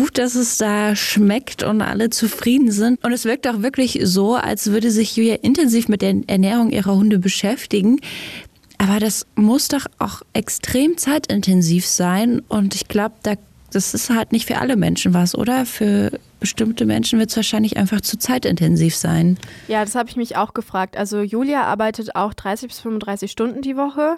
[0.00, 3.04] Gut, dass es da schmeckt und alle zufrieden sind.
[3.04, 6.94] Und es wirkt auch wirklich so, als würde sich Julia intensiv mit der Ernährung ihrer
[6.94, 8.00] Hunde beschäftigen.
[8.78, 12.40] Aber das muss doch auch extrem zeitintensiv sein.
[12.48, 13.34] Und ich glaube, da,
[13.72, 15.66] das ist halt nicht für alle Menschen was, oder?
[15.66, 19.38] Für bestimmte Menschen wird es wahrscheinlich einfach zu zeitintensiv sein.
[19.68, 20.96] Ja, das habe ich mich auch gefragt.
[20.96, 24.16] Also Julia arbeitet auch 30 bis 35 Stunden die Woche.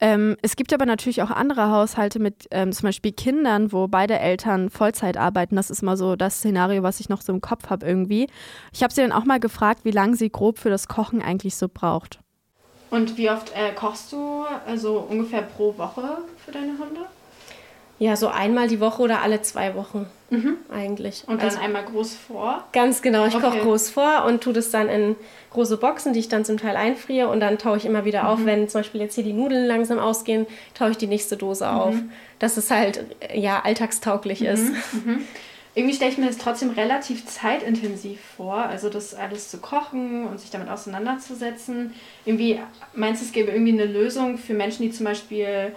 [0.00, 4.18] Ähm, es gibt aber natürlich auch andere Haushalte mit ähm, zum Beispiel Kindern, wo beide
[4.18, 5.56] Eltern Vollzeit arbeiten.
[5.56, 8.28] Das ist mal so das Szenario, was ich noch so im Kopf habe irgendwie.
[8.72, 11.56] Ich habe sie dann auch mal gefragt, wie lange sie grob für das Kochen eigentlich
[11.56, 12.20] so braucht.
[12.90, 17.06] Und wie oft äh, kochst du, also ungefähr pro Woche für deine Hunde?
[17.98, 20.56] Ja, so einmal die Woche oder alle zwei Wochen mhm.
[20.72, 21.22] eigentlich.
[21.26, 22.64] Und dann also, einmal groß vor?
[22.72, 23.26] Ganz genau.
[23.26, 23.44] Ich okay.
[23.44, 25.14] koche groß vor und tue das dann in
[25.50, 28.28] große Boxen, die ich dann zum Teil einfriere und dann taue ich immer wieder mhm.
[28.28, 28.44] auf.
[28.44, 31.70] Wenn zum Beispiel jetzt hier die Nudeln langsam ausgehen, taue ich die nächste Dose mhm.
[31.70, 31.94] auf.
[32.38, 34.46] Dass es halt ja alltagstauglich mhm.
[34.46, 34.72] ist.
[34.92, 35.20] Mhm.
[35.74, 40.38] Irgendwie stelle ich mir das trotzdem relativ zeitintensiv vor, also das alles zu kochen und
[40.38, 41.94] sich damit auseinanderzusetzen.
[42.26, 42.60] Irgendwie
[42.94, 45.72] meinst du, es gäbe irgendwie eine Lösung für Menschen, die zum Beispiel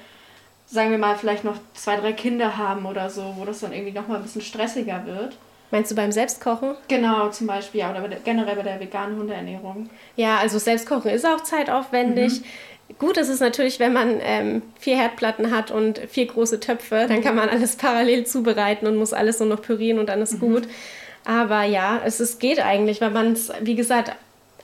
[0.68, 3.94] sagen wir mal, vielleicht noch zwei, drei Kinder haben oder so, wo das dann irgendwie
[3.94, 5.38] nochmal ein bisschen stressiger wird.
[5.72, 6.76] Meinst du beim Selbstkochen?
[6.88, 9.90] Genau, zum Beispiel, ja, oder bei der, generell bei der veganen Hundeernährung.
[10.16, 12.42] Ja, also Selbstkochen ist auch zeitaufwendig.
[12.42, 12.46] Mhm.
[13.00, 17.24] Gut ist es natürlich, wenn man ähm, vier Herdplatten hat und vier große Töpfe, dann
[17.24, 20.40] kann man alles parallel zubereiten und muss alles nur noch pürieren und dann ist mhm.
[20.40, 20.68] gut.
[21.26, 24.16] Aber ja, es ist, geht eigentlich, weil man es, wie gesagt,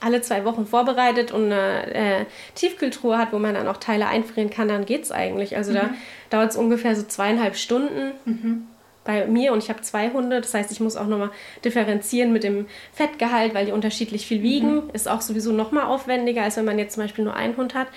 [0.02, 4.50] alle zwei Wochen vorbereitet und eine äh, Tiefkühltruhe hat, wo man dann auch Teile einfrieren
[4.50, 5.56] kann, dann geht es eigentlich.
[5.56, 5.76] Also mhm.
[5.76, 5.90] da
[6.30, 8.12] dauert es ungefähr so zweieinhalb Stunden.
[8.24, 8.66] Mhm
[9.04, 10.40] bei mir und ich habe zwei Hunde.
[10.40, 11.30] Das heißt, ich muss auch nochmal
[11.64, 14.74] differenzieren mit dem Fettgehalt, weil die unterschiedlich viel wiegen.
[14.74, 14.90] Mhm.
[14.92, 17.88] Ist auch sowieso nochmal aufwendiger, als wenn man jetzt zum Beispiel nur einen Hund hat.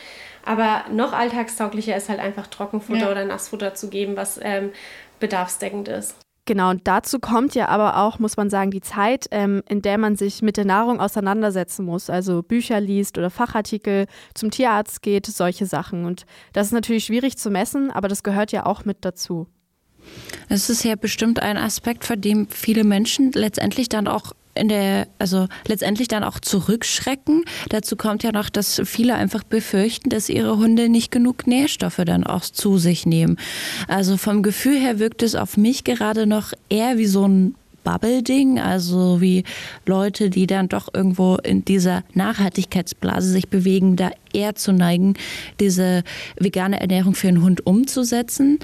[0.44, 3.12] Aber noch alltagstauglicher ist halt einfach Trockenfutter ja.
[3.12, 4.72] oder Nassfutter zu geben, was ähm,
[5.20, 6.25] bedarfsdeckend ist.
[6.48, 9.98] Genau, und dazu kommt ja aber auch, muss man sagen, die Zeit, ähm, in der
[9.98, 12.12] man sich mit der Nahrung auseinandersetzen muss.
[12.12, 14.06] Also Bücher liest oder Fachartikel,
[14.36, 16.06] zum Tierarzt geht, solche Sachen.
[16.06, 19.48] Und das ist natürlich schwierig zu messen, aber das gehört ja auch mit dazu.
[20.48, 25.08] Es ist ja bestimmt ein Aspekt, vor dem viele Menschen letztendlich dann auch in der,
[25.20, 27.44] also letztendlich dann auch zurückschrecken.
[27.70, 32.24] Dazu kommt ja noch, dass viele einfach befürchten, dass ihre Hunde nicht genug Nährstoffe dann
[32.24, 33.38] auch zu sich nehmen.
[33.88, 38.60] Also vom Gefühl her wirkt es auf mich gerade noch eher wie so ein Bubble-Ding,
[38.60, 39.44] also wie
[39.86, 45.14] Leute, die dann doch irgendwo in dieser Nachhaltigkeitsblase sich bewegen, da eher zu neigen,
[45.62, 46.04] diese
[46.38, 48.60] vegane Ernährung für einen Hund umzusetzen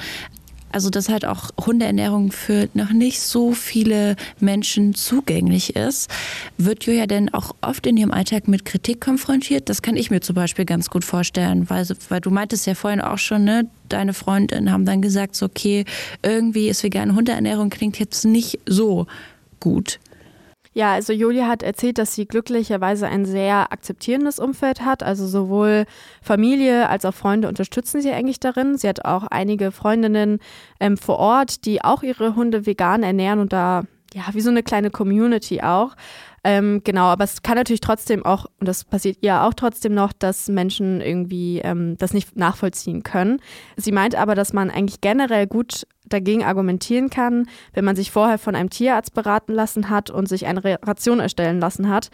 [0.72, 6.10] also dass halt auch Hundeernährung für noch nicht so viele Menschen zugänglich ist,
[6.58, 9.70] wird Julia denn auch oft in ihrem Alltag mit Kritik konfrontiert?
[9.70, 13.02] Das kann ich mir zum Beispiel ganz gut vorstellen, weil, weil du meintest ja vorhin
[13.02, 15.86] auch schon, ne, deine Freundinnen haben dann gesagt, so, okay,
[16.24, 19.08] irgendwie ist vegane Hundeernährung klingt jetzt nicht so
[19.60, 20.00] gut.
[20.74, 25.04] Ja, also Julia hat erzählt, dass sie glücklicherweise ein sehr akzeptierendes Umfeld hat.
[25.04, 25.86] Also sowohl
[26.22, 28.78] Familie als auch Freunde unterstützen sie eigentlich darin.
[28.78, 30.40] Sie hat auch einige Freundinnen
[30.80, 34.64] ähm, vor Ort, die auch ihre Hunde vegan ernähren und da ja wie so eine
[34.64, 35.96] kleine Community auch.
[36.44, 40.12] Ähm, genau, aber es kann natürlich trotzdem auch, und das passiert ja auch trotzdem noch,
[40.12, 43.40] dass Menschen irgendwie ähm, das nicht nachvollziehen können.
[43.78, 48.38] Sie meint aber, dass man eigentlich generell gut dagegen argumentieren kann, wenn man sich vorher
[48.38, 52.10] von einem Tierarzt beraten lassen hat und sich eine Ration erstellen lassen hat.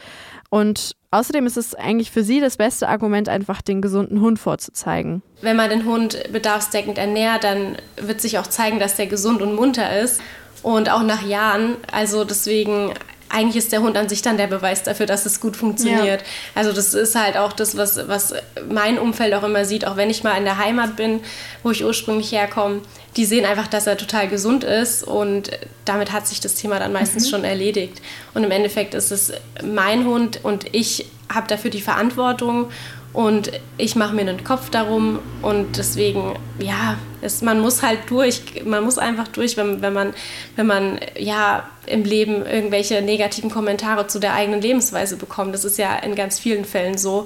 [0.50, 5.22] Und außerdem ist es eigentlich für sie das beste Argument, einfach den gesunden Hund vorzuzeigen.
[5.42, 9.56] Wenn man den Hund bedarfsdeckend ernährt, dann wird sich auch zeigen, dass der gesund und
[9.56, 10.22] munter ist.
[10.64, 11.78] Und auch nach Jahren.
[11.92, 12.92] Also deswegen
[13.30, 16.22] eigentlich ist der Hund an sich dann der Beweis dafür, dass es gut funktioniert.
[16.22, 16.28] Ja.
[16.56, 18.34] Also das ist halt auch das, was, was
[18.70, 21.22] mein Umfeld auch immer sieht, auch wenn ich mal in der Heimat bin,
[21.64, 22.82] wo ich ursprünglich herkomme.
[23.16, 25.52] Die sehen einfach, dass er total gesund ist und
[25.86, 27.30] damit hat sich das Thema dann meistens mhm.
[27.30, 28.02] schon erledigt.
[28.34, 32.70] Und im Endeffekt ist es mein Hund und ich habe dafür die Verantwortung
[33.18, 38.64] und ich mache mir einen Kopf darum und deswegen, ja, es, man muss halt durch,
[38.64, 40.14] man muss einfach durch, wenn, wenn, man,
[40.56, 45.56] wenn man ja im Leben irgendwelche negativen Kommentare zu der eigenen Lebensweise bekommt.
[45.56, 47.26] Das ist ja in ganz vielen Fällen so.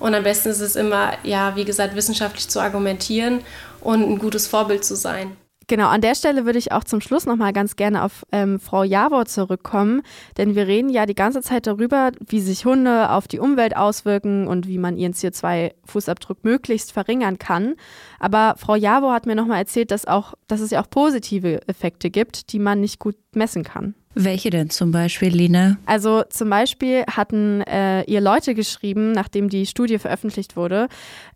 [0.00, 3.42] Und am besten ist es immer, ja, wie gesagt, wissenschaftlich zu argumentieren
[3.80, 5.36] und ein gutes Vorbild zu sein.
[5.68, 8.84] Genau, an der Stelle würde ich auch zum Schluss nochmal ganz gerne auf ähm, Frau
[8.84, 10.00] Javor zurückkommen,
[10.38, 14.48] denn wir reden ja die ganze Zeit darüber, wie sich Hunde auf die Umwelt auswirken
[14.48, 17.74] und wie man ihren CO2-Fußabdruck möglichst verringern kann.
[18.18, 22.08] Aber Frau Javor hat mir nochmal erzählt, dass, auch, dass es ja auch positive Effekte
[22.08, 23.94] gibt, die man nicht gut messen kann.
[24.20, 25.76] Welche denn zum Beispiel, Lina?
[25.86, 30.88] Also zum Beispiel hatten äh, ihr Leute geschrieben, nachdem die Studie veröffentlicht wurde,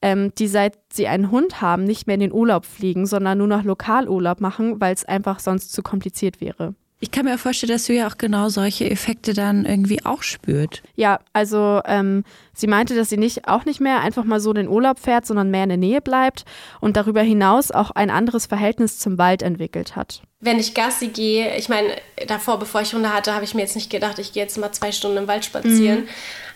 [0.03, 3.47] ähm, die seit sie einen Hund haben, nicht mehr in den Urlaub fliegen, sondern nur
[3.47, 6.75] noch Lokalurlaub machen, weil es einfach sonst zu kompliziert wäre.
[7.03, 10.85] Ich kann mir vorstellen, dass du ja auch genau solche Effekte dann irgendwie auch spürt.
[10.95, 12.23] Ja, also ähm,
[12.55, 15.27] sie meinte, dass sie nicht auch nicht mehr einfach mal so in den Urlaub fährt,
[15.27, 16.45] sondern mehr in der Nähe bleibt
[16.81, 20.23] und darüber hinaus auch ein anderes Verhältnis zum Wald entwickelt hat.
[20.39, 21.89] Wenn ich Gassi gehe, ich meine,
[22.29, 24.71] davor, bevor ich Hunde hatte, habe ich mir jetzt nicht gedacht, ich gehe jetzt mal
[24.71, 26.03] zwei Stunden im Wald spazieren.
[26.03, 26.09] Mhm.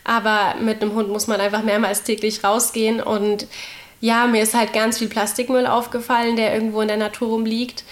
[0.05, 3.49] Aber mit einem Hund muss man einfach mehrmals täglich rausgehen und
[4.01, 7.83] ja, mir ist halt ganz viel Plastikmüll aufgefallen, der irgendwo in der Natur rumliegt.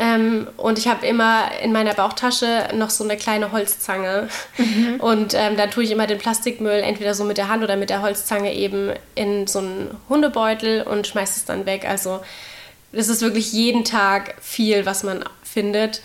[0.00, 4.28] Ähm, und ich habe immer in meiner Bauchtasche noch so eine kleine Holzzange.
[4.56, 4.98] Mhm.
[4.98, 7.90] Und ähm, da tue ich immer den Plastikmüll entweder so mit der Hand oder mit
[7.90, 11.86] der Holzzange eben in so einen Hundebeutel und schmeiße es dann weg.
[11.86, 12.20] Also
[12.92, 16.00] es ist wirklich jeden Tag viel, was man findet.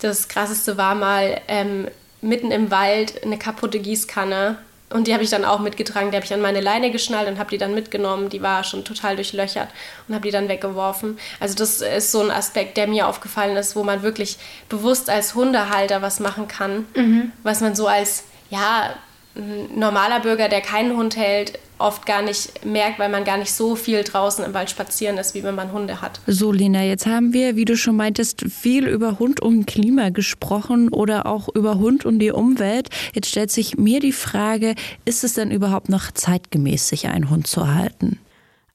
[0.00, 1.88] Das krasseste war mal ähm,
[2.22, 4.56] mitten im Wald eine kaputte Gießkanne
[4.94, 6.12] und die habe ich dann auch mitgetragen.
[6.12, 8.28] Die habe ich an meine Leine geschnallt und habe die dann mitgenommen.
[8.28, 9.68] Die war schon total durchlöchert
[10.06, 11.18] und habe die dann weggeworfen.
[11.40, 15.34] Also das ist so ein Aspekt, der mir aufgefallen ist, wo man wirklich bewusst als
[15.34, 17.32] Hundehalter was machen kann, mhm.
[17.42, 18.94] was man so als ja
[19.36, 23.52] ein normaler Bürger, der keinen Hund hält, oft gar nicht merkt, weil man gar nicht
[23.52, 26.20] so viel draußen im Wald spazieren ist, wie wenn man Hunde hat.
[26.26, 30.88] So, Lena, jetzt haben wir, wie du schon meintest, viel über Hund und Klima gesprochen
[30.88, 32.90] oder auch über Hund und die Umwelt.
[33.12, 37.46] Jetzt stellt sich mir die Frage, ist es denn überhaupt noch zeitgemäß, sich einen Hund
[37.46, 38.20] zu halten?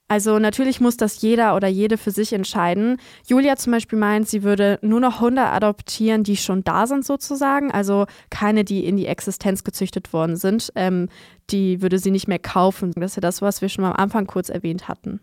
[0.09, 2.97] Also natürlich muss das jeder oder jede für sich entscheiden.
[3.27, 7.71] Julia zum Beispiel meint, sie würde nur noch Hunde adoptieren, die schon da sind sozusagen,
[7.71, 10.71] also keine, die in die Existenz gezüchtet worden sind.
[10.73, 11.09] Ähm,
[11.51, 12.91] die würde sie nicht mehr kaufen.
[12.95, 15.19] Das ist ja das, was wir schon am Anfang kurz erwähnt hatten.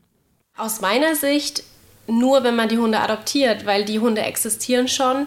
[0.57, 1.65] Aus meiner Sicht
[2.07, 5.27] nur, wenn man die Hunde adoptiert, weil die Hunde existieren schon.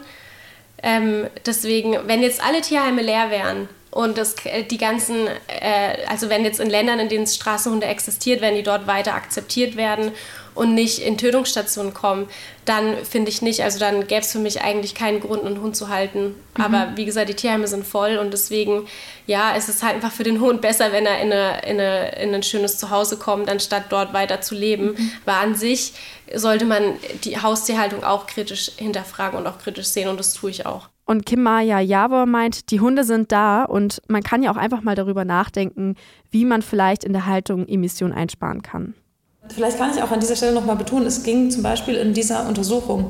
[0.82, 6.30] Ähm, deswegen, wenn jetzt alle Tierheime leer wären, und das, äh, die ganzen, äh, also
[6.30, 10.12] wenn jetzt in Ländern, in denen Straßenhunde existiert, wenn die dort weiter akzeptiert werden
[10.54, 12.28] und nicht in Tötungsstationen kommen,
[12.66, 15.76] dann finde ich nicht, also dann gäbe es für mich eigentlich keinen Grund, einen Hund
[15.76, 16.36] zu halten.
[16.56, 16.64] Mhm.
[16.64, 18.88] Aber wie gesagt, die Tierheime sind voll und deswegen,
[19.26, 22.16] ja, es ist halt einfach für den Hund besser, wenn er in, eine, in, eine,
[22.22, 24.92] in ein schönes Zuhause kommt, anstatt dort weiter zu leben.
[24.92, 25.12] Mhm.
[25.26, 25.94] Aber an sich
[26.36, 30.68] sollte man die Haustierhaltung auch kritisch hinterfragen und auch kritisch sehen und das tue ich
[30.68, 30.90] auch.
[31.10, 34.84] Und Kim Maya Javor meint, die Hunde sind da und man kann ja auch einfach
[34.84, 35.96] mal darüber nachdenken,
[36.30, 38.94] wie man vielleicht in der Haltung Emissionen einsparen kann.
[39.48, 42.48] Vielleicht kann ich auch an dieser Stelle nochmal betonen, es ging zum Beispiel in dieser
[42.48, 43.10] Untersuchung,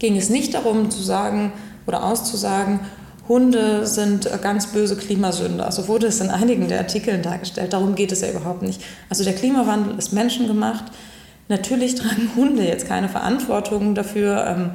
[0.00, 1.52] ging es nicht darum zu sagen
[1.86, 2.80] oder auszusagen,
[3.28, 5.70] Hunde sind ganz böse Klimasünder.
[5.70, 7.74] So wurde es in einigen der Artikeln dargestellt.
[7.74, 8.82] Darum geht es ja überhaupt nicht.
[9.08, 10.86] Also der Klimawandel ist menschengemacht.
[11.46, 14.44] Natürlich tragen Hunde jetzt keine Verantwortung dafür.
[14.48, 14.70] Ähm,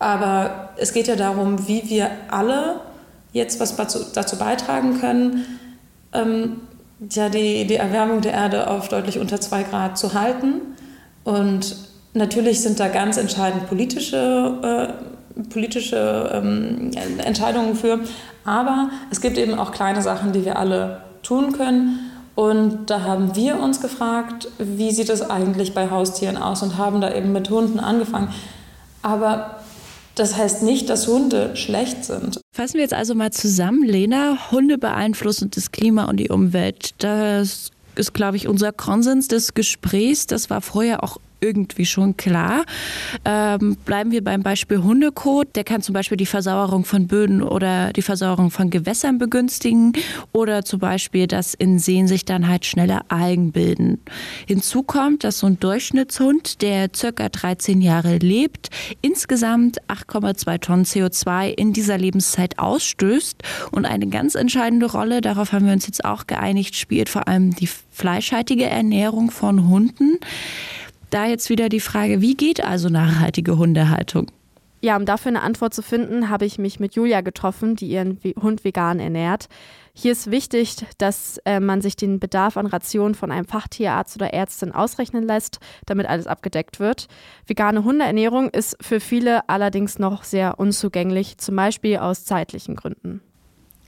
[0.00, 2.80] aber es geht ja darum, wie wir alle
[3.32, 5.44] jetzt was dazu beitragen können,
[6.12, 6.56] ähm,
[7.08, 10.60] ja, die, die Erwärmung der Erde auf deutlich unter zwei Grad zu halten.
[11.22, 11.76] Und
[12.12, 14.98] natürlich sind da ganz entscheidend politische
[15.48, 16.90] politische ähm,
[17.24, 18.00] Entscheidungen für.
[18.44, 22.10] Aber es gibt eben auch kleine Sachen, die wir alle tun können.
[22.34, 27.00] Und da haben wir uns gefragt, wie sieht es eigentlich bei Haustieren aus und haben
[27.00, 28.32] da eben mit Hunden angefangen.
[29.02, 29.59] Aber
[30.20, 32.40] das heißt nicht, dass Hunde schlecht sind.
[32.54, 34.50] Fassen wir jetzt also mal zusammen, Lena.
[34.50, 36.90] Hunde beeinflussen das Klima und die Umwelt.
[36.98, 40.26] Das ist, glaube ich, unser Konsens des Gesprächs.
[40.26, 42.64] Das war vorher auch irgendwie schon klar.
[43.24, 45.56] Ähm, bleiben wir beim Beispiel Hundekot.
[45.56, 49.92] Der kann zum Beispiel die Versauerung von Böden oder die Versauerung von Gewässern begünstigen
[50.32, 54.00] oder zum Beispiel, dass in Seen sich dann halt schneller Algen bilden.
[54.46, 61.50] Hinzu kommt, dass so ein Durchschnittshund, der circa 13 Jahre lebt, insgesamt 8,2 Tonnen CO2
[61.50, 66.26] in dieser Lebenszeit ausstößt und eine ganz entscheidende Rolle, darauf haben wir uns jetzt auch
[66.26, 70.18] geeinigt, spielt vor allem die fleischhaltige Ernährung von Hunden.
[71.10, 74.30] Da jetzt wieder die Frage, wie geht also nachhaltige Hundehaltung?
[74.82, 78.18] Ja, um dafür eine Antwort zu finden, habe ich mich mit Julia getroffen, die ihren
[78.40, 79.48] Hund vegan ernährt.
[79.92, 84.32] Hier ist wichtig, dass äh, man sich den Bedarf an Rationen von einem Fachtierarzt oder
[84.32, 87.08] Ärztin ausrechnen lässt, damit alles abgedeckt wird.
[87.46, 93.20] Vegane Hundeernährung ist für viele allerdings noch sehr unzugänglich, zum Beispiel aus zeitlichen Gründen.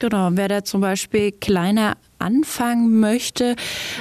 [0.00, 3.56] Genau, wer da zum Beispiel kleiner anfangen möchte,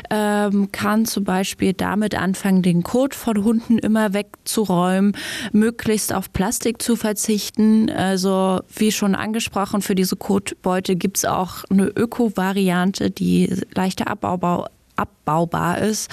[0.09, 5.17] ähm, kann zum Beispiel damit anfangen, den Kot von Hunden immer wegzuräumen,
[5.51, 7.89] möglichst auf Plastik zu verzichten.
[7.89, 14.69] Also wie schon angesprochen, für diese Kotbeute gibt es auch eine Öko-Variante, die leichter abbaubar
[15.01, 16.09] abbaubar ist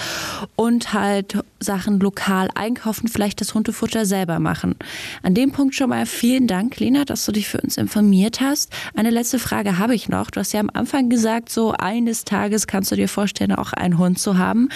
[0.55, 4.75] und halt Sachen lokal einkaufen, vielleicht das Hundefutter selber machen.
[5.23, 8.73] An dem Punkt schon mal vielen Dank, Lena, dass du dich für uns informiert hast.
[8.95, 10.31] Eine letzte Frage habe ich noch.
[10.31, 13.97] Du hast ja am Anfang gesagt, so eines Tages kannst du dir vorstellen, auch einen
[13.97, 14.69] Hund zu haben.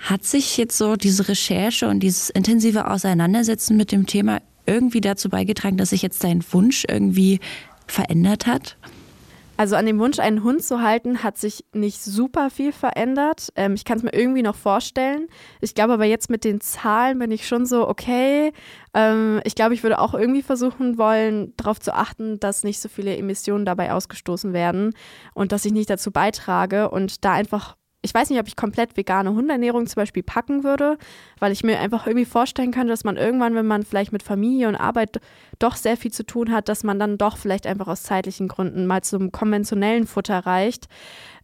[0.00, 5.28] Hat sich jetzt so diese Recherche und dieses intensive Auseinandersetzen mit dem Thema irgendwie dazu
[5.28, 7.40] beigetragen, dass sich jetzt dein Wunsch irgendwie
[7.86, 8.76] verändert hat?
[9.60, 13.50] Also an dem Wunsch, einen Hund zu halten, hat sich nicht super viel verändert.
[13.56, 15.26] Ähm, ich kann es mir irgendwie noch vorstellen.
[15.60, 18.54] Ich glaube aber jetzt mit den Zahlen bin ich schon so, okay.
[18.94, 22.88] Ähm, ich glaube, ich würde auch irgendwie versuchen wollen, darauf zu achten, dass nicht so
[22.88, 24.94] viele Emissionen dabei ausgestoßen werden
[25.34, 28.96] und dass ich nicht dazu beitrage und da einfach ich weiß nicht, ob ich komplett
[28.96, 30.96] vegane Hundeernährung zum Beispiel packen würde,
[31.38, 34.68] weil ich mir einfach irgendwie vorstellen könnte, dass man irgendwann, wenn man vielleicht mit Familie
[34.68, 35.20] und Arbeit
[35.58, 38.86] doch sehr viel zu tun hat, dass man dann doch vielleicht einfach aus zeitlichen Gründen
[38.86, 40.88] mal zum konventionellen Futter reicht.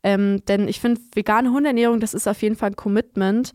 [0.03, 3.53] Ähm, denn ich finde, vegane Hundeernährung, das ist auf jeden Fall ein Commitment.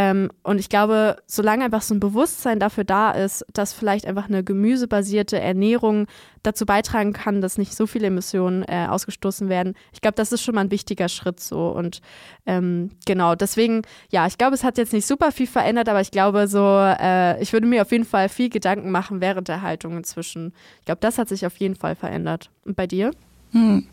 [0.00, 4.28] Ähm, und ich glaube, solange einfach so ein Bewusstsein dafür da ist, dass vielleicht einfach
[4.28, 6.06] eine gemüsebasierte Ernährung
[6.44, 10.44] dazu beitragen kann, dass nicht so viele Emissionen äh, ausgestoßen werden, ich glaube, das ist
[10.44, 11.70] schon mal ein wichtiger Schritt so.
[11.70, 12.00] Und
[12.46, 13.82] ähm, genau, deswegen,
[14.12, 17.42] ja, ich glaube, es hat jetzt nicht super viel verändert, aber ich glaube so, äh,
[17.42, 20.52] ich würde mir auf jeden Fall viel Gedanken machen während der Haltung inzwischen.
[20.78, 22.50] Ich glaube, das hat sich auf jeden Fall verändert.
[22.64, 23.10] Und bei dir?
[23.50, 23.84] Hm.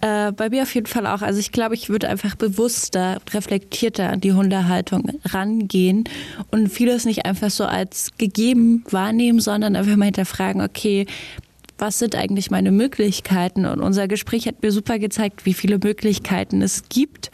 [0.00, 1.22] Äh, bei mir auf jeden Fall auch.
[1.22, 6.04] Also ich glaube, ich würde einfach bewusster, reflektierter an die Hundehaltung rangehen
[6.50, 11.06] und vieles nicht einfach so als gegeben wahrnehmen, sondern einfach mal hinterfragen, okay,
[11.78, 13.66] was sind eigentlich meine Möglichkeiten?
[13.66, 17.30] Und unser Gespräch hat mir super gezeigt, wie viele Möglichkeiten es gibt.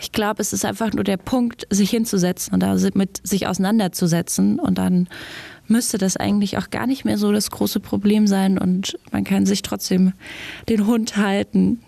[0.00, 4.78] Ich glaube, es ist einfach nur der Punkt, sich hinzusetzen und damit sich auseinanderzusetzen und
[4.78, 5.08] dann
[5.70, 9.46] müsste das eigentlich auch gar nicht mehr so das große Problem sein und man kann
[9.46, 10.12] sich trotzdem
[10.68, 11.80] den Hund halten.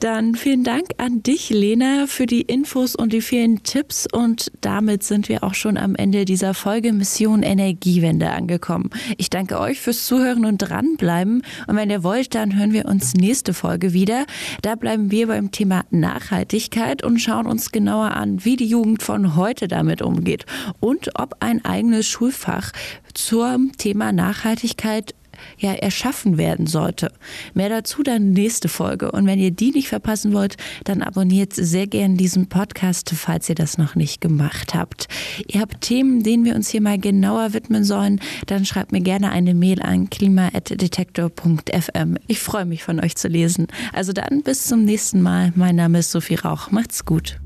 [0.00, 4.06] Dann vielen Dank an dich, Lena, für die Infos und die vielen Tipps.
[4.10, 8.90] Und damit sind wir auch schon am Ende dieser Folge Mission Energiewende angekommen.
[9.16, 11.42] Ich danke euch fürs Zuhören und dranbleiben.
[11.66, 14.26] Und wenn ihr wollt, dann hören wir uns nächste Folge wieder.
[14.62, 19.36] Da bleiben wir beim Thema Nachhaltigkeit und schauen uns genauer an, wie die Jugend von
[19.36, 20.46] heute damit umgeht
[20.80, 22.72] und ob ein eigenes Schulfach
[23.14, 25.14] zum Thema Nachhaltigkeit
[25.58, 27.12] ja erschaffen werden sollte.
[27.54, 29.12] Mehr dazu dann nächste Folge.
[29.12, 33.54] Und wenn ihr die nicht verpassen wollt, dann abonniert sehr gern diesen Podcast, falls ihr
[33.54, 35.08] das noch nicht gemacht habt.
[35.46, 39.30] Ihr habt Themen, denen wir uns hier mal genauer widmen sollen, dann schreibt mir gerne
[39.30, 42.16] eine Mail an klima.detektor.fm.
[42.26, 43.66] Ich freue mich von euch zu lesen.
[43.92, 45.52] Also dann bis zum nächsten Mal.
[45.54, 46.70] Mein Name ist Sophie Rauch.
[46.70, 47.38] Macht's gut.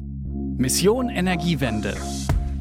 [0.59, 1.94] Mission Energiewende.